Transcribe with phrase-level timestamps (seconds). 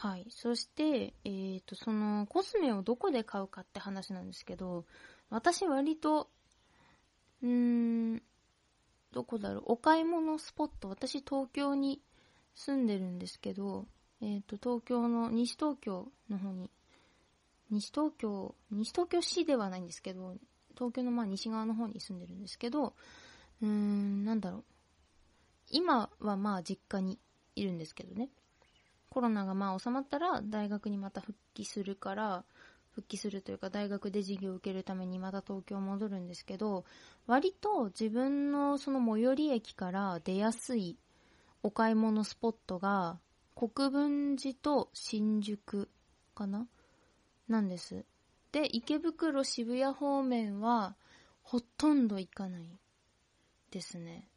[0.00, 0.26] はい。
[0.30, 4.84] そして、えーと、その、コスメをどこで買うかって話なんですけど、
[5.28, 6.30] 私割と、
[7.42, 8.22] うーん、
[9.10, 12.00] どこだろう、お買い物スポット、私東京に
[12.54, 13.86] 住んでるんですけど、
[14.20, 16.70] えっ、と、東京の、西東京の方に、
[17.68, 20.36] 西東京、西東京市ではないんですけど、
[20.76, 22.94] 東京のまあ西側の方に住んでるんですけど、
[23.62, 24.64] うーん、なんだろう。
[25.72, 27.18] 今はまあ実家に
[27.56, 28.30] いるんですけどね。
[29.18, 32.44] コロナがまあ収まったら大学にまた復帰するから、
[32.92, 36.84] 復帰するというか大学で授業を受けるためにまた東京戻るんですけど、
[37.26, 40.96] 割と自分のその最寄り駅から出やすい
[41.64, 43.18] お買い物スポットが
[43.56, 45.90] 国分寺と新宿
[46.36, 46.68] かな？
[47.48, 48.04] なんです。
[48.52, 50.94] で、池袋渋谷方面は
[51.42, 52.78] ほとんど行かない
[53.72, 54.28] ですね。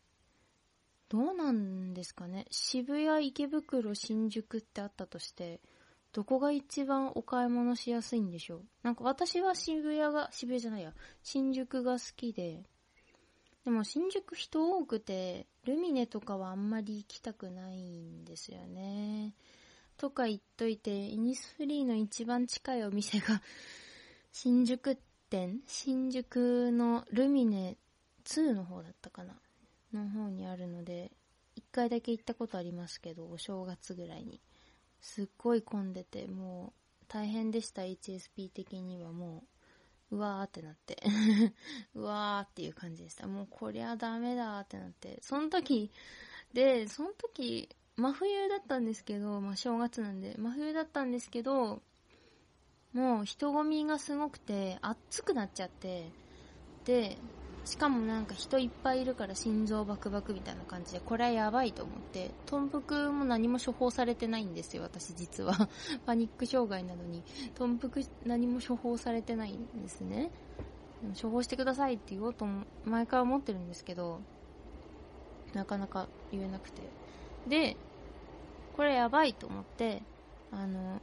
[1.11, 2.45] どうなんですかね。
[2.51, 5.59] 渋谷、池袋、新宿ってあったとして、
[6.13, 8.61] どこが一番お買い物しやすいんでしょう。
[8.81, 12.63] なんか私は渋谷が、渋谷じゃないや、新宿が好きで、
[13.65, 19.35] でも新宿人多くて、ルミネとかはあんまり行きたくないんですよね。
[19.97, 23.41] とか言っといて、イニスフリーの一番近いお店が、
[24.31, 24.97] 新宿
[25.29, 25.59] 店？
[25.67, 27.75] 新宿のルミネ
[28.23, 29.35] 2の方だったかな。
[29.93, 31.11] の方にあるので、
[31.55, 34.41] 一回だけ行ったことありますけど、お正月ぐらいに。
[35.01, 39.43] すっごい混んでて、もう大変でした HSP 的にはも
[40.11, 40.97] う、うわーってなって。
[41.95, 43.27] うわーっていう感じでした。
[43.27, 45.19] もうこりゃダメだーってなって。
[45.21, 45.91] その時、
[46.53, 51.81] で、その時、真冬だったんですけど、まあ正月なんで、真冬だったんですけど、
[52.93, 56.11] もう人混みがすごくて、暑くなっちゃって、
[56.85, 57.17] で、
[57.63, 65.69] しかもなんか人いっぱいいるから心臓バクバクみたいな感じで、これはやばいと思って、豚腹も何も処方されてないんですよ、私実は。
[66.05, 67.23] パニック障害なのに、
[67.55, 70.31] 豚腹何も処方されてないんですね。
[71.19, 72.45] 処方してくださいって言おうと、
[72.85, 74.21] 前から思ってるんですけど、
[75.53, 76.81] なかなか言えなくて。
[77.47, 77.77] で、
[78.75, 80.01] これやばいと思って、
[80.51, 80.99] あの、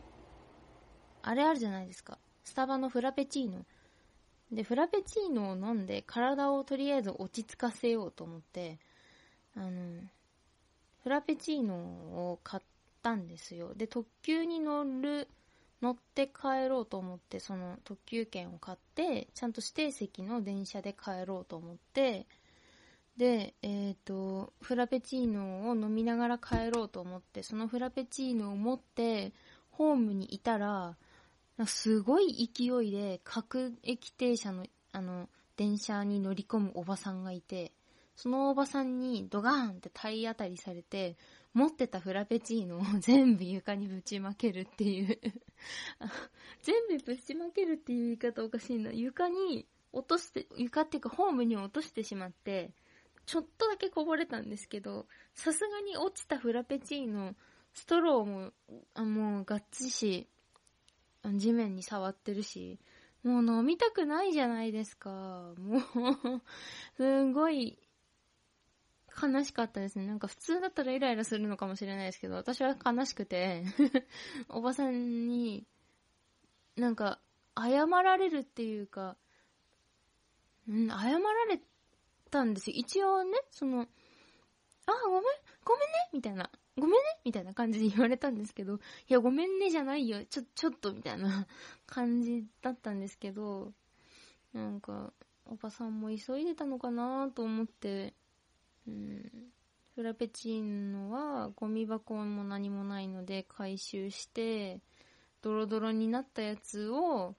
[1.22, 2.18] あれあるじゃないですか。
[2.44, 3.64] スタバのフラペチーノ。
[4.52, 8.78] で、フラペチーノを飲んで体をとりあえず落ち着かせようと思って、
[9.56, 9.70] あの、
[11.02, 12.62] フラペチーノを買っ
[13.02, 13.74] たんですよ。
[13.74, 15.28] で、特急に乗る、
[15.82, 22.26] 乗って帰ろうと思って、その特急券を買って、ちゃんと指定席の電車で帰ろうと思って、
[23.18, 29.32] で、えっ、と、フラペチーノを飲みながら帰ろうと思って、そのフラペチーノを持って、
[29.70, 30.96] ホームにいたら、
[31.66, 37.72] すごい勢いで各駅停車のあの電車に乗り込むおばさんがいて、
[38.14, 41.16] そのおばさんにドガーンって体当たりされて、
[41.54, 45.18] 持ってたフラペチーノを 全部床にぶちまけるっていう
[46.62, 48.92] 全部ぶちまけるっていう言い方おかしいな。
[48.92, 52.72] 床に落として、床っていうかホームに落としてしまって、
[53.26, 57.34] ちょっとだけこぼれたんですけど、さすがに落ちたフラペチーノ、
[57.72, 58.52] ストローも、
[58.94, 60.28] あもうがっつし、
[61.24, 62.78] 地面に触ってるし、
[63.24, 65.10] もう飲みたくないじゃないですか。
[65.58, 65.82] もう、
[66.96, 67.78] すんごい、
[69.20, 70.06] 悲しかったですね。
[70.06, 73.64] なんか普通だったらイライラするのかもしれないですけど、私は悲しくて、
[74.48, 75.66] おばさんに、
[76.76, 77.20] なんか、
[77.56, 79.16] 謝られるっていうか、
[80.68, 81.60] うん、謝られ
[82.30, 82.76] たんですよ。
[82.76, 83.88] 一応ね、その、
[84.86, 85.22] あ、ごめん、
[85.64, 86.50] ごめんねみたいな。
[86.78, 88.78] ごめんねみたいな感じで言われたんですけど、い
[89.08, 90.24] や、ごめんねじゃないよ。
[90.24, 91.46] ちょ、ちょっと、みたいな
[91.86, 93.72] 感じだったんですけど、
[94.52, 95.12] なんか、
[95.46, 98.14] おばさんも急いでたのかなと思って、
[98.86, 99.30] うん、
[99.94, 104.80] フラペチーノはゴミ箱も何もないので回収して、
[105.42, 107.34] ドロドロになったやつを、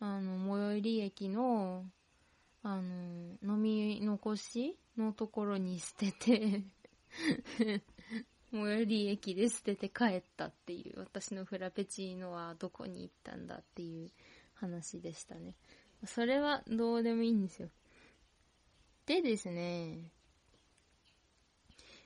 [0.00, 1.84] あの、最寄り駅の、
[2.62, 6.64] あの、飲み残しのところに捨てて、
[8.52, 14.10] 最寄り駅で捨てて帰ったっていう、私のフラペチーノはどこに行ったんだっていう
[14.54, 15.54] 話でしたね。
[16.04, 17.68] それはどうでもいいんですよ。
[19.06, 20.10] でですね、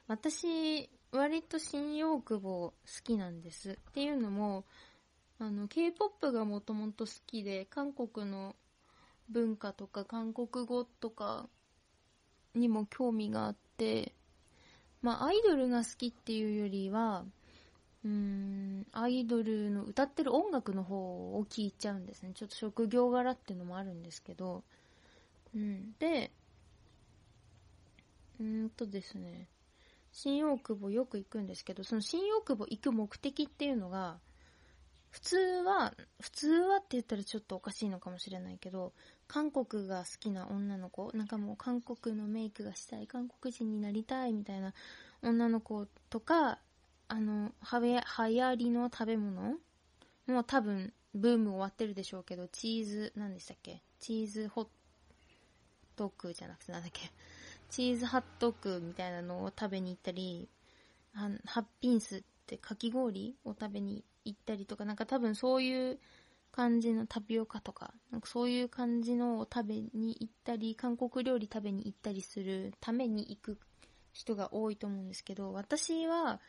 [0.07, 3.73] 私、割と新大久保好きなんです。
[3.73, 4.65] っていうのも、
[5.39, 8.55] あの、K-POP がもともと好きで、韓国の
[9.31, 11.49] 文化とか韓国語とか
[12.55, 14.13] にも興味があって、
[15.05, 17.27] まあ、アイドルが好きっていうよりは、
[18.05, 22.33] うーん、アイドルの歌ってる音楽の方を聴いちゃうんですね。
[22.35, 24.65] ちょっと職業柄っていうのもあるんですけど、
[25.55, 25.93] うん。
[25.99, 26.31] で、
[28.41, 29.47] うーんとですね、
[30.11, 34.17] 新大久保よく行くんですけど、その新大久保行く目的っていうのが、
[35.11, 38.95] 普通は、普通はって言ったらちょっとおかしいのかもしれないけど、
[39.27, 44.73] 韓国が好きな女の子、なんかもう韓国のメイクがしたい、韓国人になりたいみたいな
[45.23, 46.59] 女の子とか、
[47.09, 49.57] あの、はや、流行りの食べ物。
[50.27, 53.83] もう多分、ブーム終わってるでしょうけど、チーズ、何でしたっけ？
[54.01, 54.67] チーズホッ
[55.97, 57.11] トクじゃなくてなんだっけ？
[57.71, 60.49] チーズハットクみたいなのを食べに行ったり、
[61.13, 65.99] ハッピンスってかき氷を食べに行ったりとか、なんか多分そういう
[66.55, 73.59] 感じのタピオカとか、なんかそういう感じのを食べに行ったり、韓国料理食べに行ったりするために行く
[74.13, 76.41] 人が多いと思うんですけど、私は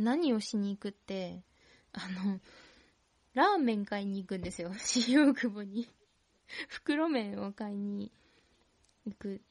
[0.00, 1.44] 何をしに行くって、
[1.92, 2.40] あの、
[3.34, 4.74] ラーメン買いに行くんですよ。
[4.82, 5.88] 新大久保に
[6.68, 8.10] 袋麺を買いに
[9.06, 9.42] 行く。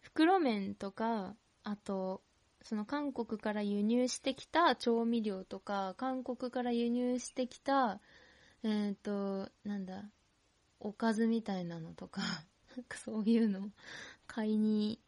[0.00, 2.22] 袋麺とか、あと、
[2.62, 8.00] その韓国から輸入してきた調味料とか、韓国から輸入してきた、
[8.64, 10.04] えっ、ー、と、なんだ、
[10.80, 12.22] おかずみたいなのとか、
[12.76, 13.70] なんかそういうの
[14.26, 15.00] 買いに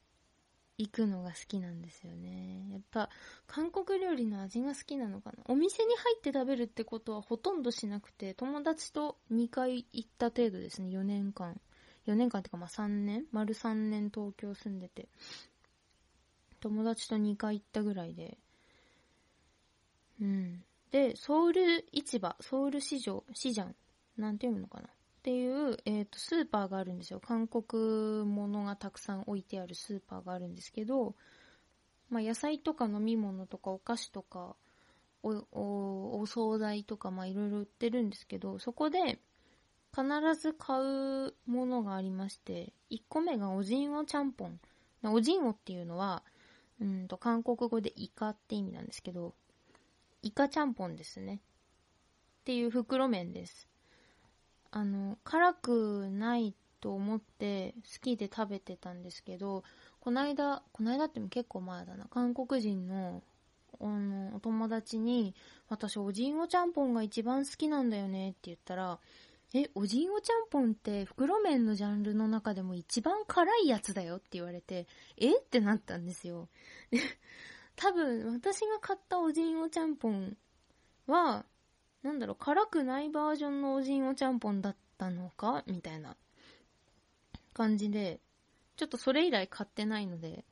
[0.76, 2.68] 行くのが好きなんですよね。
[2.70, 3.10] やっぱ、
[3.46, 5.44] 韓国料理の味が好きなのかな。
[5.46, 11.60] お店に入って食べるってことはほとんどしなくて、友達と2回行った程度ですね、4年間。
[12.06, 13.26] 4年間っていうかまあ3年？
[13.30, 15.08] 丸3年東京住んでて。
[16.60, 18.36] 友達と2回行ったぐらいで。
[20.20, 20.64] うん。
[20.90, 23.66] で、ソウル市場、ソウル市場、市場、
[24.16, 24.86] なんていうのかな？
[24.86, 24.90] っ
[25.22, 27.18] ていう、えっ、ー、と、スーパーがあるんですよ。
[27.18, 31.14] 韓国ものがたくさん置いてあるスーパーがあるんですけど、
[32.10, 34.54] まあ、野菜とか飲み物とかお菓子とか、
[35.22, 39.18] お、お、お惣菜とか、まあ、いろいろ売ってるんですけど、そこで、
[39.94, 40.04] 必
[40.34, 44.60] ず買うものがありまして、1個目がおじんおちゃんぽん。
[45.04, 46.22] おじんおっていうのは、
[46.80, 49.34] うんと、韓国語でイカって意味なんですけど、
[50.24, 51.40] イカちゃんぽんですね。
[52.40, 53.68] っていう袋麺です。
[54.70, 59.64] あの、辛くないと思って好きで食べてたんですけど、
[60.00, 63.22] こないだ、こないだっても結構前だな、韓国人の
[63.80, 65.34] あの、お友達に、
[65.68, 68.98] 私、おじんおちゃんぽんが一番好きなんだよねって言ったら、
[69.52, 74.86] え、おじんおちゃんぽんって袋麺のジャンルの中でも一番辛いやつだよって言われて、
[75.16, 75.36] え？
[75.36, 76.48] ってなったんですよ。
[77.76, 80.36] 多分、私が買ったおじんおちゃんぽん
[81.06, 81.44] は、
[82.02, 86.16] なんだろう、辛くないバージョンのおじんおちゃんぽんだったのかみたいな
[87.52, 88.20] 感じで、
[88.76, 90.44] ちょっとそれ以来買ってないので、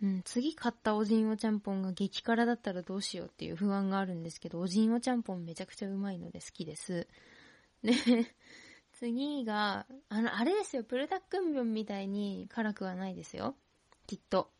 [0.00, 7.08] うん、次買ったおじんおちゃんぽんが激辛だったらどうしようっていう不安があるんですけど、おじんおちゃんぽんめちゃくちゃうまいので好きです。
[7.82, 7.92] で、
[8.92, 13.56] 次が、あの、あれですよ、プルダックンビョンみたいに辛くはないですよ。
[14.06, 14.50] きっと。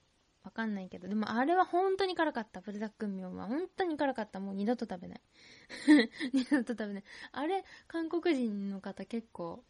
[0.48, 1.08] わかんないけど。
[1.08, 2.62] でもあれは本当に辛かった。
[2.62, 4.40] プルダックンビョンは本当に辛かった。
[4.40, 5.20] もう二度と食べない。
[6.32, 7.04] 二度と食べない。
[7.32, 9.62] あれ、韓国人の方結構、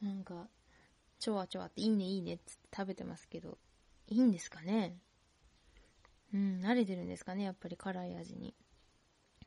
[0.00, 0.48] なんか、
[1.18, 3.58] ちょわちょわっていいねいいねって食べてますけど、
[4.08, 4.96] いいんですかね？
[6.32, 7.44] うん、慣れてるんですかね？
[7.44, 8.54] やっぱり辛い味に。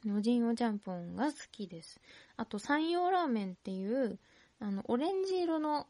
[0.06, 2.00] おじんおちゃんぽんが好きです。
[2.38, 4.20] あと、山陽ラーメンっていう、
[4.60, 5.88] あの、オレンジ色の、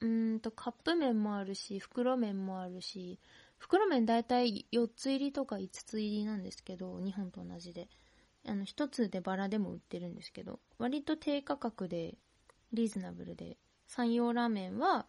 [0.00, 3.18] うんと、カップ麺もあるし、袋麺もあるし、
[3.62, 7.88] 袋麺だいたい4つ入りとか5つ入りなんですけど、日本と同じで。
[8.44, 12.16] あの、1つでバラでも売ってるんですけど、割と低価格で、
[12.72, 15.06] リーズナブルで、山陽ラーメンは、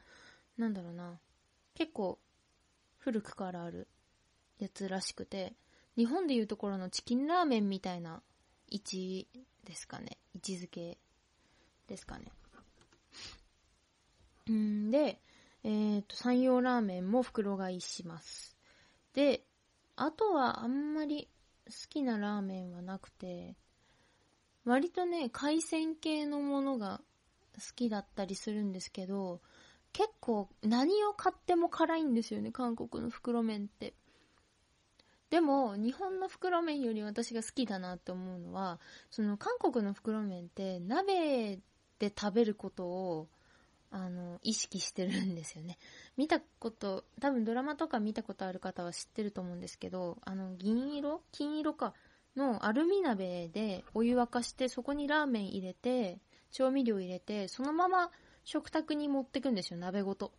[0.55, 1.19] なんだろうな、
[1.73, 2.19] 結構、
[2.99, 3.87] 古くからある
[4.59, 5.55] やつらしくて、
[5.97, 8.21] 日本でいうところのチキンラーメンみたいな
[8.69, 9.27] 位置
[9.63, 10.19] ですかね。
[10.35, 10.99] 位置づけ
[11.87, 12.25] ですかね。
[14.47, 15.19] うんで、
[15.63, 18.55] えっ、ー、と、山陽ラーメンも袋買いします。
[19.13, 19.43] で、
[19.95, 21.29] あとはあんまり
[21.67, 23.55] 好きなラーメンはなくて、
[24.65, 27.01] 割とね、海鮮系のものが
[27.55, 29.41] 好きだったりするんですけど、
[29.91, 33.93] 結構何を買っても辛いんですよね、韓国の袋麺って。
[35.29, 38.79] でも、日本の袋麺より私が好きだなって思うのは、
[39.09, 41.59] その韓国の袋麺って鍋
[41.99, 43.29] で食べることを、
[43.95, 45.77] あの、意識してるんですよね。
[46.17, 51.93] 見たこと、多分ドラマとか見たことある方は知ってると思うんですけど、あの、銀色金色か。
[52.35, 56.19] のアルミ鍋でお湯沸かして、そこにラーメン入れて、
[56.51, 58.11] 調味料入れて、そのまま
[58.43, 60.33] 食卓に持ってくんですよ、鍋ごと。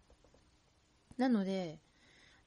[1.17, 1.79] なので、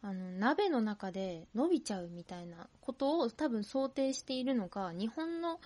[0.01, 5.61] あの、鍋の中で伸びちゃうみたいなことを多分想定しているのか、日本の、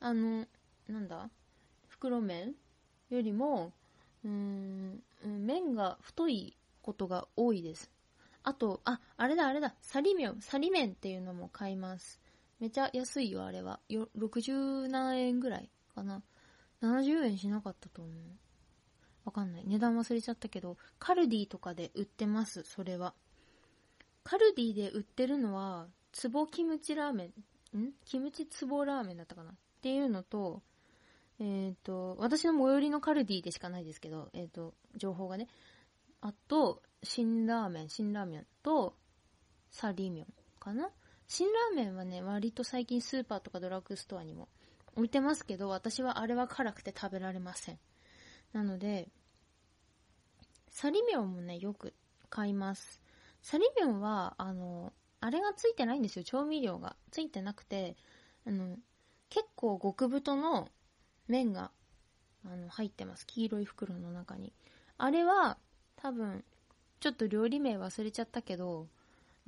[0.00, 0.46] あの、
[0.88, 1.30] なんだ
[1.88, 2.54] 袋麺
[3.08, 3.72] よりも、
[4.24, 7.90] うーん、麺が太いことが多いです。
[8.44, 12.20] あと、あ、あれだあれだ、サリ麺、サリ麺っていうのも買います。
[12.58, 13.80] めちゃ安いよ、あれは。
[13.88, 16.22] よ、60何円ぐらいかな。
[16.80, 18.14] 70円しなかったと思う。
[19.24, 19.64] わかんない。
[19.66, 23.14] 値段忘れちゃったけど、カルディとかで売ってます、それは。
[24.24, 27.30] カルディで売ってるのは、つぼキムチラーメ
[27.74, 27.92] ン、ん？
[28.04, 30.62] キムチつぼラーメンだったかなっていうのと、
[31.42, 35.48] えっ、ー、と、私の最寄りのカルディでしかないですけど、えっ、ー、と、情報がね。
[36.20, 38.94] あと、辛ラーメン、辛ラーメンと、
[39.70, 40.28] サリーミョン
[40.60, 40.88] かな
[41.26, 44.48] 辛ラーメンはね、割と最近スーパーとかドラッグストアにも
[44.94, 47.78] 置いてますけど、私はあれは辛くて食べられません。
[48.52, 49.08] なので、
[50.70, 51.92] サリミョンもね、よく
[52.30, 53.00] 買います。
[53.42, 56.94] サリミョンは、あの、あれがついてないんですよ、調味料が。
[57.10, 57.96] ついてなくて、
[58.46, 58.76] あの、
[59.28, 60.68] 結構極太の
[61.32, 61.70] 麺が、
[62.44, 63.26] あの、入ってます。
[63.26, 64.52] 黄色い袋の中に。
[64.98, 65.56] あれは、
[65.96, 66.44] 多分、
[67.00, 68.86] ちょっと料理名忘れちゃったけど、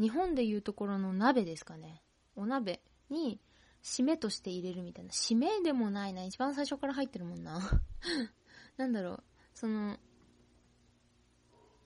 [0.00, 2.03] 日本でいうところの鍋ですかね。
[2.37, 3.38] お鍋に、
[3.83, 5.11] 締めとして入れるみたいな。
[5.11, 6.25] 締めでもないな。
[6.25, 7.61] 一番最初から入ってるもんな。
[8.79, 9.23] なんだろう。
[9.55, 9.99] その、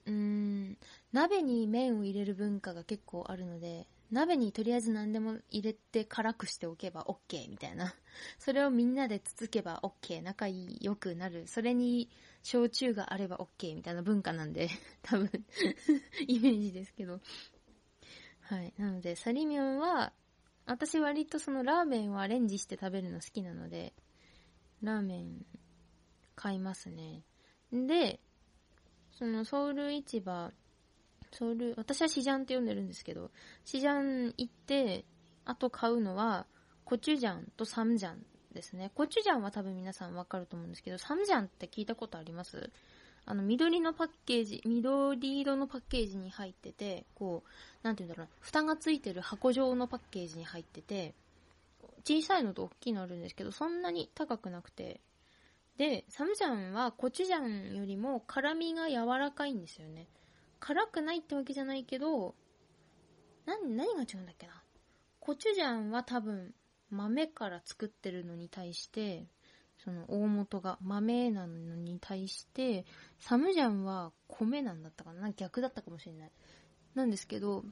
[0.05, 0.77] うーん、
[1.11, 7.93] 鍋に麺を入れる文化が結構あるので、鍋にとりあえず何でも入れて辛くしておけば OK みたいな。
[8.39, 10.21] それをみんなでつつけば OK。
[10.21, 11.47] 仲良くなる。
[11.47, 12.09] それに
[12.41, 14.69] 焼酎があれば OK みたいな文化なんで、
[15.03, 15.29] 多分
[16.27, 17.21] イメージですけど。
[18.41, 18.73] はい。
[18.77, 20.11] なので、サリミョンは、
[20.65, 23.93] 私割とそのラーメンをアレンジして食べるの好きなので、
[24.81, 25.45] ラーメン
[26.35, 27.23] 買いますね。
[27.71, 28.19] で、
[29.11, 30.51] そのソウル市場、
[31.31, 33.31] ソウル、私はシジャンって呼んでるんですけど、
[33.65, 35.05] シジャン行って、
[35.45, 36.45] あと買うのは、
[36.85, 38.91] コチュジャンとサムジャンですね。
[38.95, 42.71] コチュジャンは多分皆さんわかると思うんですけど、サムジャンって聞いたことあります？
[43.25, 47.49] あの、緑のパッケージ、緑色のパッケージに入ってて、こう、
[47.83, 51.13] なんて言うんだろうな、蓋がついてる箱状のパッケージに入ってて、
[52.03, 54.99] 小さいのと大きいのあるんですけど、そんなに高くなくて、
[55.77, 60.07] で、サムジャンはコチュジャンよりも辛みが柔らかいんですよね。
[60.59, 62.35] 辛くないってわけじゃないけど、
[63.45, 64.61] 何、何が違うんだっけな？
[65.19, 66.53] コチュジャンは多分
[66.89, 69.25] 豆から作ってるのに対して、
[69.83, 72.85] その大元が豆なのに対して、
[73.19, 75.31] サムジャンは米なんだったかな？
[75.31, 76.31] 逆だったかもしれない。
[76.95, 77.63] なんですけど、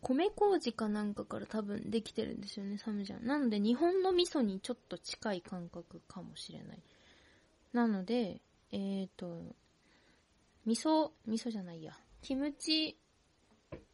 [0.00, 3.26] 米麹かなんかから多分できてるんですよね、サムジャン。
[3.26, 6.82] なので日本の味噌にちょっと近い感覚かもしれない。
[7.72, 8.40] なので、
[8.70, 9.54] えっ、ー、と、
[10.66, 11.98] 味噌、味噌じゃないや。
[12.24, 12.96] キムチ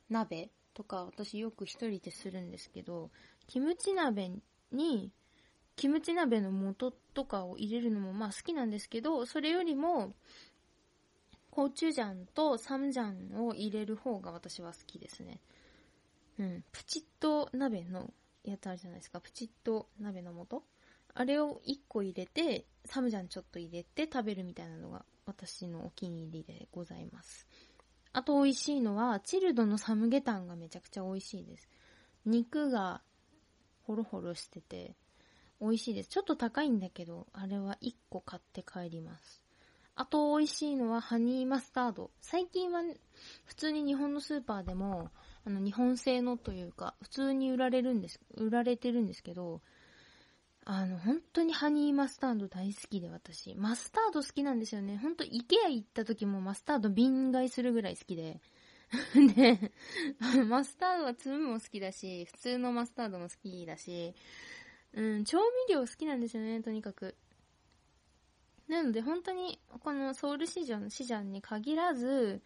[0.08, 3.10] 鍋とか私よく一人でするんですけど、
[3.49, 4.30] キムチ鍋
[4.70, 5.10] に、
[5.75, 10.14] キムチ鍋の素とかを入れるのもまあ好きなんですけど、それよりも、
[11.50, 15.40] コチュジャンとサムジャンを入れる方が私は好きですね。
[16.38, 16.64] うん。
[16.70, 18.12] プチッと鍋の
[18.44, 19.20] やつあるじゃないですか。
[19.20, 20.62] プチッと鍋の素
[21.14, 27.49] あれを1個入れて、サムジャンちょっと入れて食べるみたいなのが私のお気に入りでございます。
[28.12, 31.69] あと美味しいのは、チルドのサムゲタンがめちゃくちゃ美味しいです。
[32.26, 33.02] 肉が
[33.83, 34.97] ホロホロしてて、
[35.61, 36.09] 美味しいです。
[36.09, 39.43] ちょっと高いんだけど、あれは1個買って帰ります。
[39.95, 42.11] あと美味しいのはハニーマスタード。
[42.21, 42.83] 最近は
[43.45, 45.11] 普通に日本のスーパーでも、
[45.45, 49.61] あの日本製のというか、普通に売られるんです、売られてるんですけど、
[50.73, 53.57] あの、本当にハニーマスタード大好きで私。
[53.57, 54.97] マスタード好きなんですよね。
[55.03, 58.41] 本当イケア行った時もマスタード瓶買いするぐらい好きで。
[59.35, 59.73] で、
[60.47, 64.15] マスタードは粒も好きだし、普通のマスタードも好きだし、
[64.93, 67.17] うん、調味料好きなんですよね、とにかく。
[68.69, 72.43] なので本当に、このソウル市場の市場に限らず、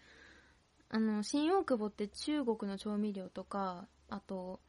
[0.88, 4.60] あの、新大久保って中国の調味料とか、あと、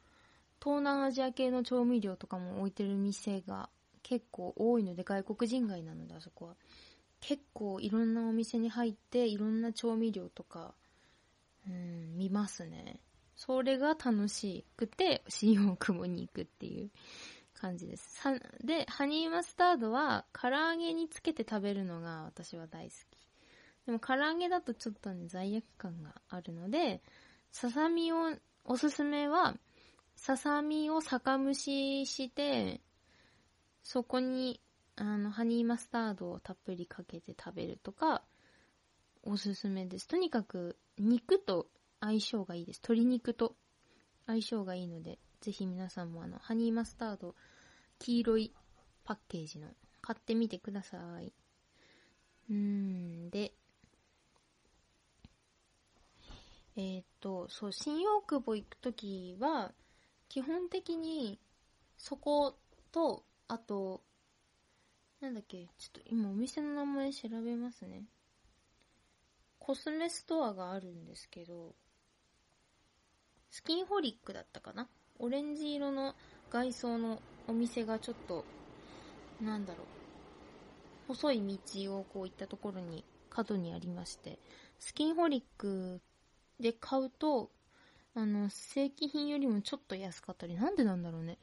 [0.65, 3.69] 東南アジア系の調味料とかも置いてる店が
[4.01, 6.55] 結構多いので、外国人街なので、あそこは。
[7.21, 10.73] 結構いろんなお店に入って、いろんな調味料とか、
[11.67, 12.99] うん、見ますね。
[13.35, 16.89] それが楽しくて、新大久保に行くっていう
[17.53, 18.19] 感じです。
[18.63, 23.27] で、ハニーマスタードは唐揚げにつけて食べるのが私は大好き。
[23.85, 27.03] でも唐揚げだとちょっとね、罪悪感があるので、
[27.51, 29.55] ささみを、おすすめは、
[30.15, 32.81] ささみを酒蒸しして、
[33.83, 34.59] そこに、
[34.95, 38.23] あの、ハニーマスタードをたっぷりかけて食べるとか、
[39.23, 40.07] おすすめです。
[40.07, 41.67] とにかく、肉と
[41.99, 42.77] 相性がいいです。
[42.77, 43.55] 鶏肉と
[44.25, 47.35] 相性がいいので、ぜひ皆さんもあの、ハニーマスタード、
[47.99, 48.53] 黄色い
[49.03, 49.67] パッケージの、
[50.01, 51.33] 買ってみてください。
[52.49, 53.53] うーん、で、
[56.77, 59.73] えー、っと、そう、新大久保行くときは、
[60.35, 61.39] 基本的に
[61.97, 62.57] そこ
[62.91, 64.01] と、あと、
[65.21, 68.03] なんだっけちょっと今お店の名前調べますね。
[69.59, 71.73] コスメストアがあるんですけど、
[73.49, 74.89] スキンホリックだったかな？
[75.19, 76.15] オレンジ色の
[76.51, 78.43] 外装のお店がちょっと、
[79.41, 81.13] なんだろう。
[81.13, 84.37] 細い道をこう行ったところに角にありまして、
[84.79, 86.01] スキンホリック
[86.59, 87.51] で買うと、
[88.15, 91.37] あの、正規品よりもちょっと安かったり、なんでなんだろうね。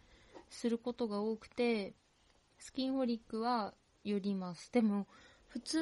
[0.48, 1.94] することが多くて、
[2.58, 3.74] スキンホリックは
[4.04, 4.72] 寄ります。
[4.72, 5.06] でも、
[5.48, 5.78] 普通、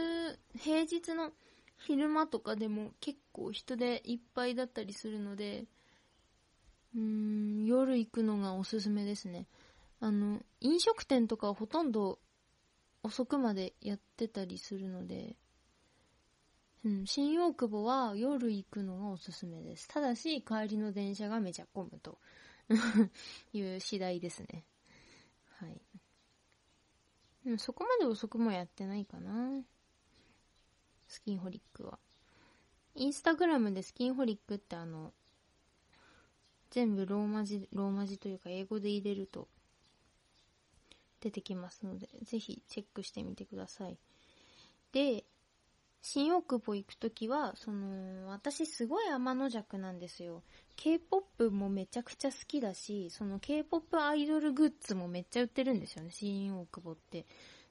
[0.58, 1.32] 平日の
[1.78, 5.66] 昼間とかでも結構人でいっぱいだったりするので、
[6.96, 9.46] うーん、夜行くのがおすすめですね。
[10.00, 12.18] あの、飲食店とかほとんど
[13.04, 15.36] 遅くまでやってたりするので、
[16.84, 19.86] うん、新大久保は夜行くのがおすすめです。
[19.88, 22.18] ただし、帰りの電車がめちゃ混むと
[23.52, 24.64] いう次第ですね。
[25.58, 25.80] はい。
[27.44, 29.62] でもそこまで遅くもやってないかな。
[31.06, 31.98] スキンホリックは。
[32.94, 35.12] インスタグラムでスキンホリックってあの、
[36.70, 39.48] 全部ローマ字、ローマ字というか英語で入れると
[41.20, 43.98] 出てきますので、ぜひチェックしてみてください。
[44.92, 45.24] で、
[46.02, 50.42] 新大久保行くときは、その、私すごい天の弱なんですよ。
[50.76, 57.26] K-POP もめちゃくちゃ好きだし、その K-POP アイドルグッズもめっちゃ売ってるんですよね、新大久保って。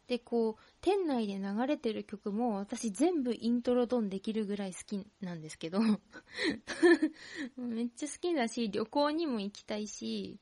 [0.07, 5.81] で、こう、店内で流れてる曲も私全部イントロドンできるぐらい好きなんですけど
[7.57, 10.39] めっちゃ好きだし、旅行にも行きたいし、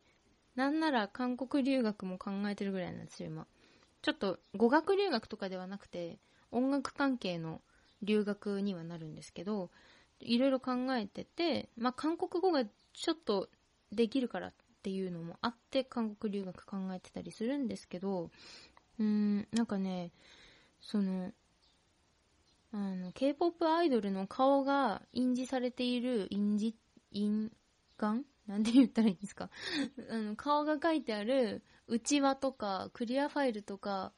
[0.56, 3.48] なんなら韓国留学も考えてるぐらいなんですよ、今。
[4.02, 6.18] ちょっと語学留学とかではなくて、
[6.52, 7.62] 音楽関係の
[8.02, 9.72] 留学にはなるんですけど、
[10.20, 13.50] いろいろ考えてて、まあ、韓国語がちょっと
[13.92, 18.32] できるからっていうのもあって、韓国留学考えてたりするんですけど、
[19.00, 20.12] うーん、なんかね、
[20.82, 21.32] その、
[22.72, 26.76] あの、K-POP アイドルの顔が印字されている印字、
[27.12, 27.52] 印
[27.98, 29.50] 鑑なんて言ったらいいんですか？
[30.10, 34.14] あの、顔が書いてある内輪とかクリアファイルとか、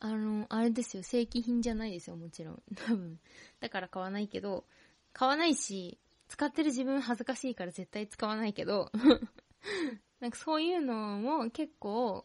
[0.00, 2.62] あの、あれですよ、正規品じゃないですよ、もちろん。
[2.74, 3.20] 多分。
[3.60, 4.64] だから買わないけど、
[5.12, 8.90] 買わないし、使ってる自分恥ずかしいから絶対使わないけど、
[10.20, 12.24] なんかそういうのも結構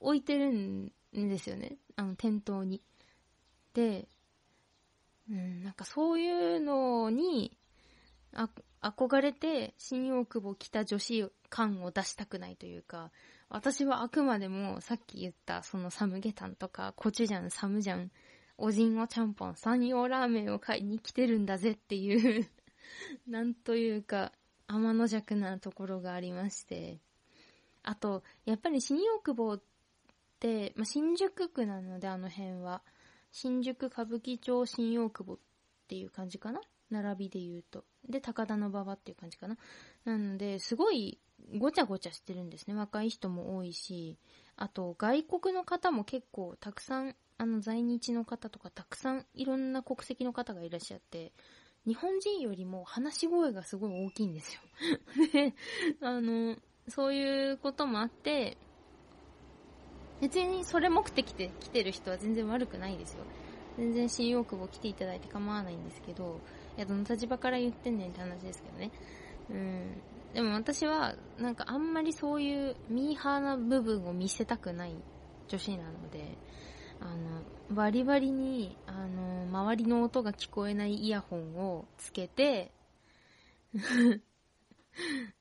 [0.00, 1.76] 置いてるんですよね。
[1.96, 2.82] あの、店頭に。
[3.74, 4.08] で、
[5.28, 7.56] うん、なんかそういうのに、
[8.32, 8.48] あ、
[8.80, 13.12] 憧れて新大久保来た女子感を出したくないというか、
[13.54, 18.10] 私はあくまでもさっき言ったそのサムゲタンとかコチュジャン、サムジャン、
[18.56, 22.48] おじんおちゃんぽん、山陽ラーメンを買いに来てるんだぜっていう
[23.28, 24.32] なんというか、
[24.68, 26.98] 天の弱なところがありまして。
[27.82, 29.62] あと、やっぱり新大久保っ
[30.40, 32.82] て、まあ、新宿区なのであの辺は。
[33.32, 35.38] 新宿歌舞伎町新大久保っ
[35.88, 36.60] ていう感じかな？
[36.90, 37.84] 並びで言うと。
[38.08, 39.58] で、高田の馬場っていう感じかな？
[40.04, 41.18] なので、すごい
[41.58, 42.74] ごちゃごちゃしてるんですね。
[42.74, 44.18] 若い人も多いし、
[44.56, 51.32] あと外国の方も結構たくさん、あの在日の方とかたくさんいろんな国籍の方がいらっしゃって、
[51.86, 54.60] 日本人よりも話し声がすごい大きいんですよ。
[55.32, 55.54] で、
[56.00, 56.56] あの、
[56.88, 58.56] そういうこともあって、
[60.20, 63.24] 別にそれ目的で来てる人は全然悪くないですよ。
[63.76, 66.40] 全然新大久保来ていただいて構わないんですけど、
[66.76, 68.90] いや、どの立場から言ってんねんって話ですけどね。
[69.50, 70.02] うん。
[70.34, 74.94] でも私は、なんかあんまりそういうミーハーな部分を見せたくない
[75.48, 76.38] 女子なので、
[77.00, 77.42] あの、
[77.74, 82.72] バリバリに、あの、周りの音が聞こえないイヤホンをつけて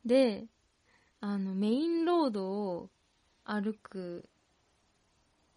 [0.05, 0.47] で、
[1.19, 2.89] あの、メインロードを
[3.43, 4.27] 歩く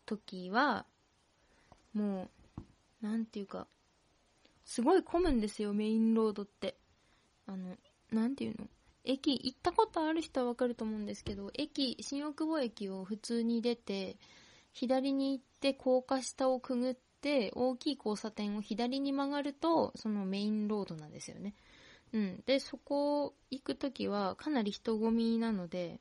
[0.07, 0.87] 時は、
[1.93, 2.29] も
[3.03, 3.67] う、なんていうか、
[4.65, 6.77] すごい混むんですよ、メインロードって。
[7.47, 7.77] あの、
[8.11, 8.69] なんていうの？
[9.05, 14.17] 駅、行ったことある人はわかると思うんですけど、駅、新大久保駅を普通に出て、
[14.73, 21.55] 左に行って高架下をくぐって、大きい交差点を左に曲がると、そのメインロードなんですよね。
[22.13, 22.43] うん。
[22.47, 26.01] で、そこ行くときはかなり人混みなので、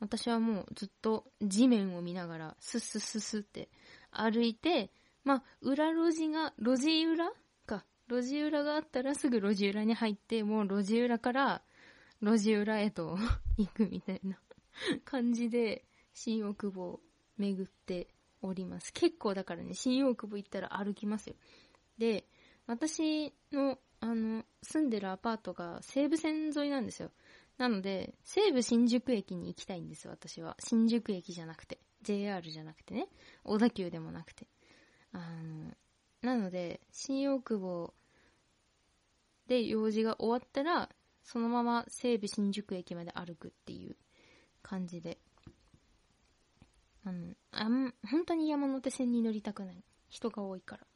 [0.00, 3.68] 私はもうずっと地面を見ながら、スッスッスッスって
[4.10, 4.90] 歩いて、
[5.24, 7.32] まあ、裏路地が、路地裏
[7.66, 7.84] か。
[8.08, 11.62] 路地裏があったらすぐ路地裏に入って、もう路地裏から
[12.22, 13.18] 路地裏へと
[13.58, 14.38] 行くみたいな
[15.04, 17.00] 感じで、新大久保を
[17.36, 18.08] 巡って
[18.40, 18.92] おります。
[18.92, 21.36] 結構だからね、新大久保行ったら歩きますよ。
[21.98, 22.28] で、
[22.66, 27.10] 私の、あの、住んでるアパートが西武線沿いなんですよ。
[27.58, 30.56] なので、西武新宿駅に行きたいんですよ、私は。
[30.60, 31.80] 新宿駅じゃなくて。
[32.02, 33.08] JR じゃなくてね、
[33.44, 34.48] 小田急でもなくて。
[35.12, 35.72] あの、
[36.20, 37.94] なので、新大久保
[39.46, 40.88] で用事が終わったら、
[41.24, 43.96] そのまま西武新宿駅まで歩くっていう
[44.62, 45.18] 感じで。
[47.04, 49.84] あの、あん、本当に山手線に乗りたくない。
[50.08, 50.82] 人が多いから。
[50.82, 50.86] っ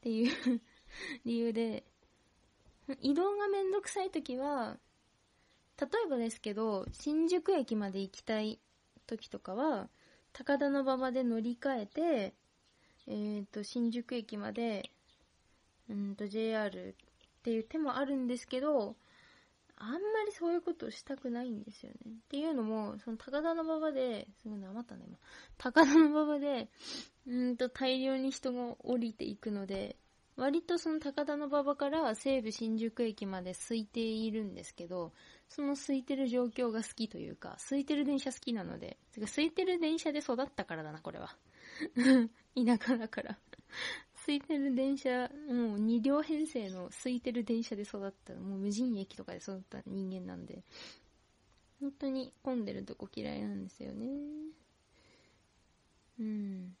[0.00, 0.60] ていう
[1.24, 1.84] 理由で、
[3.00, 4.78] 移動がめんどくさい時は、
[5.80, 8.60] 例えばですけど、新宿駅まで行きたい
[9.06, 9.88] 時とかは、
[10.32, 12.34] 高田馬場で乗り換えて、
[13.06, 14.90] えっ、ー、と、新宿駅まで、
[15.88, 16.94] うんと、JR っ
[17.42, 18.96] ていう手もあるんですけど、
[19.76, 22.12] あんまりそういうことをしたくないんですよね。
[22.12, 25.18] っていうのも、その高田の馬場で、すごい余ったね、今。
[25.58, 26.68] 高田の馬場で、
[27.26, 29.96] うんと大量に人が降りていくので、
[30.36, 35.12] 割とその高田の馬場から西武新宿駅まで空いているんですけど、
[35.48, 41.36] その空いてる状況が好きというか、空いてる電車好きなので、てか空いてる電車で育ったからだな、これは。
[42.54, 43.38] 田舎だから
[44.26, 50.62] 空いてる電車、もう2両編成の空いてる電車で育った、もう無人駅とかで育った人間なんで、
[51.80, 54.06] 本当に混んでるとこ嫌いなんですよね。
[56.18, 56.76] うん。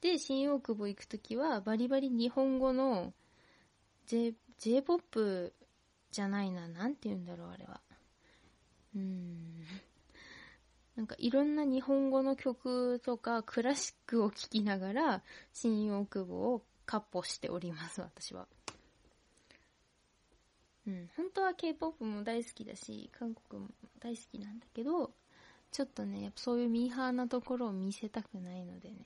[0.00, 3.12] で、新大久保行くときは、バリバリ日本語の
[4.06, 5.54] J、J-POP
[6.10, 7.80] じゃないな、なんて言うんだろう、あれは。
[8.96, 9.64] うん。
[10.96, 18.46] なんかいろんな日本語の曲とかクラシックを聴きながら新大久保をカッポしております、私は。
[20.86, 23.68] うん、本当は K-POP も大好きだし、韓国も
[24.00, 25.12] 大好きなんだけど、
[25.72, 28.96] ちょっとね、やっぱそういうミーハーなところを見せたくないのでね。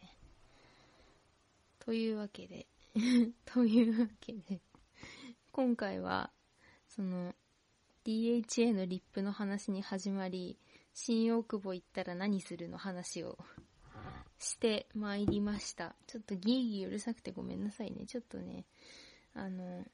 [1.79, 2.67] というわけで
[3.47, 4.61] というわけで
[5.53, 6.31] 今回は、
[6.89, 7.35] その、
[8.05, 10.59] DHA のリップの話に始まり、
[11.01, 13.39] 新大久保行ったら何するの話を
[14.41, 15.95] してまいりました。
[16.09, 18.05] ちょっとギーギーうるさくてごめんなさいね。
[18.05, 18.65] ちょっとね、
[19.33, 19.85] あの、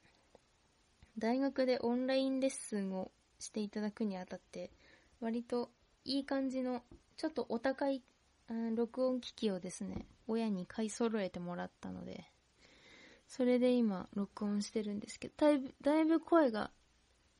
[1.19, 4.71] 大学でオンラインレッスンをしていただくにあたって、
[5.21, 5.69] 割と
[6.05, 6.81] いい感じの、
[7.17, 8.01] ちょっとお高い、
[8.75, 12.25] 録音機器をですね、親に買い揃えてもらったので、
[13.27, 16.71] それで今、録音してるんですけど、だいぶ、だいぶ声が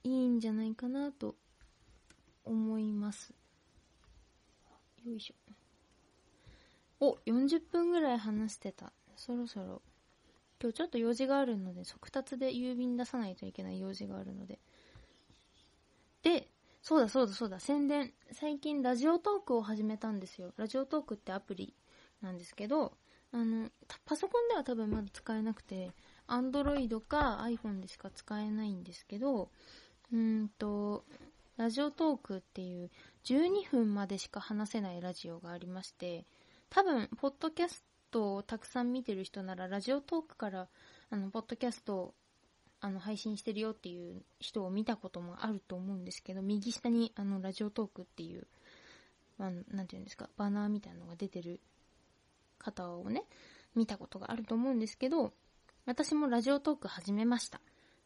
[0.04, 1.36] いいんじゃないかなと
[2.44, 3.34] 思います。
[5.06, 5.36] よいしょ。
[7.00, 8.92] お、40分ぐらい話してた。
[9.16, 9.82] そろそろ。
[10.60, 14.60] 今日ちょっと用事があるので、速達で郵便出さないといけない用事があるので。
[16.24, 16.50] で、
[16.82, 18.14] そうだそうだそうだ、宣伝。
[18.32, 20.54] 最近ラジオトークを始めたんですよ。
[20.58, 21.76] ラジオトークってアプリ
[22.22, 22.98] なんですけど、
[23.32, 23.70] あの、
[24.06, 25.92] パソコンでは多分まだ使えなくて、
[26.28, 29.52] Android か iPhone でしか使えないんですけど、
[30.12, 31.06] うーんと、
[31.58, 32.90] ラジオトークっていう
[33.24, 36.26] 12分までしか話せないラジオがありまして、
[36.70, 40.68] 多分、ポッドキャストをたくさん見てる人なら、ラジオトークから、
[41.10, 42.14] あの、ポッドキャストを、
[42.82, 48.48] あの、配信してるよっていう人を見たこともあると思うんですけど、右下に、あの、ラジオトークっていう、
[49.38, 51.62] あの、なていうんですか、バナーみたいなのが出てる
[52.58, 53.24] 方をね、
[53.76, 55.34] 見たことがあると思うんですけど、
[55.86, 57.62] 私もラジオトーク始めました。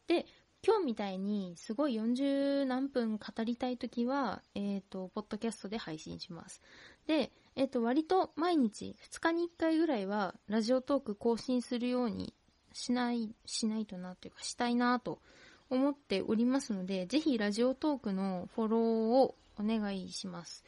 [0.06, 0.26] で、
[0.66, 6.60] 今日みたいにすごい40何分語りたいときは、えっ、ー、と、ポッドキャストで配信します。
[7.06, 12.34] で、えっ、ー、と、割と毎日2日に1回ぐらいはラジオトーク更新するように
[12.74, 15.22] しない、しないとなというかしたいなと
[15.70, 20.62] 思っておりますので、ぜひラジオトークのフォローをお願いします。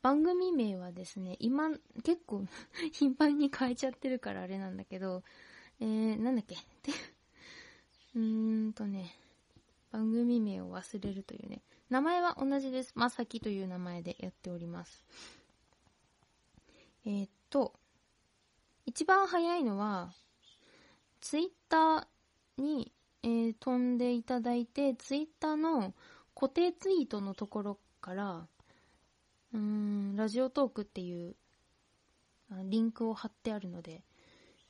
[0.00, 1.70] 番組名はですね、今、
[2.04, 2.46] 結構
[2.92, 5.24] 頻繁に変えちゃってるからあれなんだけど、
[5.80, 6.54] えー、なんだっけ？
[8.14, 9.18] うーんとね、
[9.94, 11.62] 番組名を忘れるというね。
[11.88, 12.90] 名前は同じです。
[12.96, 15.04] まさきという名前でやっております。
[17.06, 17.74] えー、っと、
[18.86, 20.12] 一番早いのは、
[21.20, 25.94] ツイッターに、えー、飛んでいただいて、ツイッターの
[26.34, 28.48] 固定ツイートのところから、
[29.52, 31.36] うーん、ラジオトークっていう
[32.64, 34.02] リンクを貼ってあるので、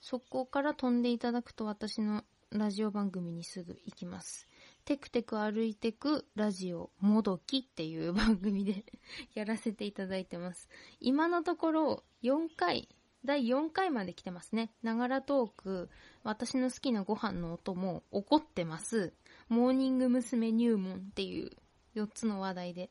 [0.02, 4.46] そこから飛んでいただくと私のラジオ番組にすぐ行きます。
[4.84, 8.84] テクテク歩いてくラジオもどきっていう番組で
[9.34, 10.68] やらせていただいてます。
[11.00, 12.88] 今のところ4回、
[13.24, 14.70] 第4回まで来てますね。
[14.82, 15.90] ながらトーク、
[16.22, 19.14] 私の好きなご飯の音も怒ってます。
[19.48, 20.52] モーニング娘。
[20.52, 21.50] 入門っていう
[21.94, 22.90] 4つの話題で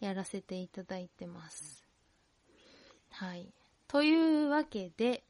[0.00, 1.86] やらせていただいてます。
[3.10, 3.52] はい。
[3.86, 5.24] というわけで、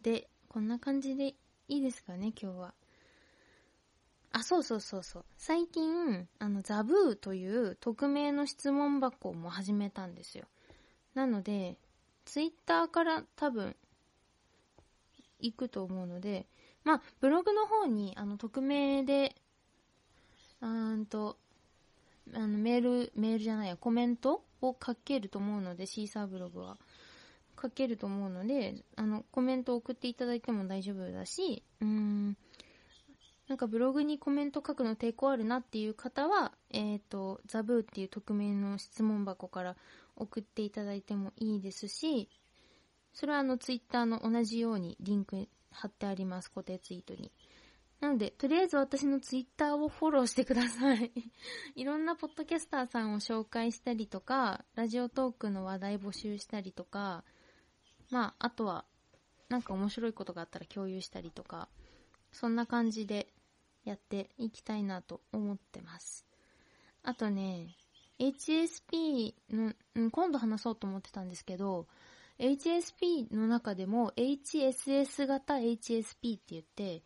[0.00, 1.34] で、こんな感じで
[1.66, 2.74] いいですかね、今日は。
[4.32, 5.24] あ、そうそうそうそう。
[5.36, 10.46] 最近、あの、ザブーという匿名の質問箱も始めたんですよ。
[11.14, 11.76] なので、
[12.24, 13.76] ツイッターから多分、
[15.38, 16.46] 行くと思うので、
[16.84, 19.36] まあ、ブログの方に、あの、匿名で、
[20.62, 21.36] うーんと、
[22.32, 26.78] あの、メール、メールじゃないや、コメントを書けると思うので、シーサーブログは。
[27.60, 32.36] 書けると思うので、あの、コメントを送っていただいても大丈夫だし、うーん、
[33.52, 39.76] なんかブログにコメント書くの抵抗あるなっていう方は、えっ、ー、と、ザブーっていう匿名の質問箱から
[40.16, 42.30] 送っていただいてもいいですし、
[43.12, 47.30] それはあの、ツイッターの同じようにリンク貼ってあります、固定ツイートに。
[48.00, 51.12] なので、とりあえず私のツイッターをフォローしてください。
[51.76, 57.22] いろんなポッドキャスターさんを紹介したりとか、ラジオトークの話題募集したりとか、
[58.08, 58.86] まあ、あとは、
[59.50, 61.68] なんか面白いことがあったら共有したりとか、
[62.32, 63.28] そんな感じで
[63.84, 66.26] やっていきたいなと思ってます。
[67.02, 67.76] あとね、
[68.18, 69.74] HSP の、
[70.10, 71.86] 今度話そうと思ってたんですけど、
[72.38, 77.02] HSP の中でも HSS 型 HSP って言って、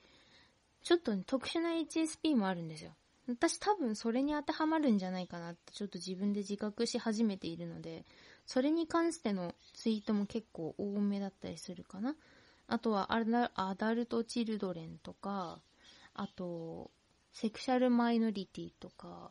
[0.83, 2.93] ちょっと、ね、特殊な HSP もあるんですよ。
[3.29, 8.05] 私多分それに当てはまるんじゃないかなってちょっと自分で自覚し始めているので、
[8.47, 12.15] それに関してのツイートも結構多めだったりするかな。
[12.69, 15.61] あとはアダルトチルドレンとか、
[16.19, 16.91] あと、
[17.33, 19.31] セクシャルマイノリティとか、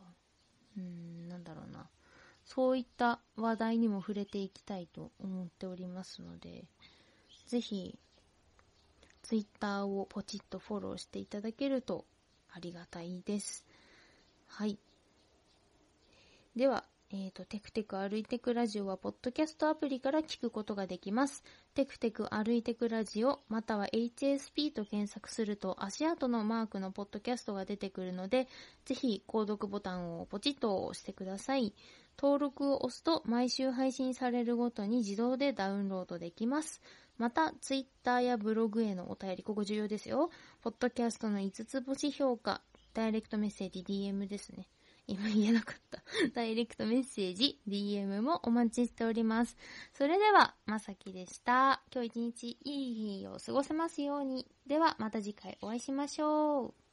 [0.78, 1.88] うん、なんだろうな。
[2.44, 6.64] そういった話題にも触れていきたいと思っておりますので、
[7.46, 7.98] ぜひ、
[9.22, 12.04] ツイッターをポチッとフォローしていただけると
[12.52, 13.66] ありがたいです。
[14.46, 14.78] はい。
[16.54, 21.44] では、えっ、ー、と、テクテク歩いてくラジオは、ポッドキャストアプリから聞くことができます。
[21.74, 28.48] テクテク歩いてくラジオ、または HSP と検索すると、足跡のマークのポッドキャストが出てくるので、
[28.84, 31.74] ぜひ、購読ボタンをポチッと押してください。
[32.18, 36.82] 登録を押すと、毎週配信されるごとに自動でダウンロードできます。
[37.18, 40.30] また、ツイッターやブログへのお便り、ここ重要ですよ。
[40.60, 42.62] ポッドキャストの5つ星評価、
[42.94, 44.66] ダイレクトメッセージ、DM ですね。
[45.06, 46.02] 今言えなかった。
[46.34, 49.56] ダイレクトメッセージ、DM もお待ちしております。
[49.92, 51.82] それでは、まさきでした。
[51.92, 54.46] 今日一日いい日を過ごせますように。
[54.66, 56.85] では、また次回お会いしましょう。